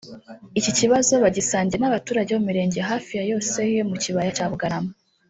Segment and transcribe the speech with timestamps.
[0.59, 4.91] Iki kibazo bagisangiye n’abaturage bo mu mirenge hafi ya yose yo mu kibaya cya Bugarama